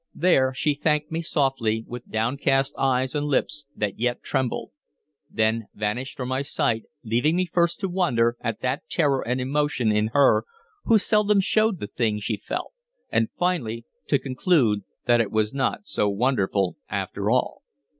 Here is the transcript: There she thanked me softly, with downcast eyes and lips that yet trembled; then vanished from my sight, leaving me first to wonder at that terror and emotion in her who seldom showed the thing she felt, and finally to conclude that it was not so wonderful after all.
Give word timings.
There 0.15 0.51
she 0.51 0.73
thanked 0.73 1.11
me 1.11 1.21
softly, 1.21 1.83
with 1.87 2.09
downcast 2.09 2.73
eyes 2.75 3.13
and 3.13 3.27
lips 3.27 3.65
that 3.75 3.99
yet 3.99 4.23
trembled; 4.23 4.71
then 5.29 5.67
vanished 5.75 6.17
from 6.17 6.29
my 6.29 6.41
sight, 6.41 6.85
leaving 7.03 7.35
me 7.35 7.45
first 7.45 7.79
to 7.81 7.87
wonder 7.87 8.35
at 8.41 8.61
that 8.61 8.89
terror 8.89 9.21
and 9.21 9.39
emotion 9.39 9.91
in 9.91 10.07
her 10.13 10.45
who 10.85 10.97
seldom 10.97 11.39
showed 11.39 11.79
the 11.79 11.85
thing 11.85 12.19
she 12.19 12.35
felt, 12.37 12.71
and 13.11 13.29
finally 13.37 13.85
to 14.07 14.17
conclude 14.17 14.81
that 15.05 15.21
it 15.21 15.29
was 15.29 15.53
not 15.53 15.85
so 15.85 16.09
wonderful 16.09 16.77
after 16.89 17.29
all. 17.29 17.61